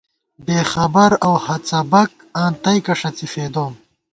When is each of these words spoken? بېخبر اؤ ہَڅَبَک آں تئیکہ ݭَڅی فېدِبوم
بېخبر 0.45 1.11
اؤ 1.27 1.35
ہَڅَبَک 1.45 2.11
آں 2.41 2.51
تئیکہ 2.63 2.93
ݭَڅی 2.99 3.27
فېدِبوم 3.33 3.73